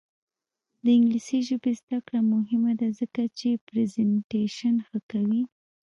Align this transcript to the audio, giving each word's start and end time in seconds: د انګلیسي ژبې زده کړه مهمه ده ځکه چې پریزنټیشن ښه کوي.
د 0.83 0.85
انګلیسي 0.97 1.39
ژبې 1.47 1.71
زده 1.81 1.97
کړه 2.05 2.19
مهمه 2.33 2.73
ده 2.79 2.87
ځکه 2.99 3.21
چې 3.37 3.49
پریزنټیشن 3.67 4.75
ښه 4.87 4.97
کوي. 5.11 5.43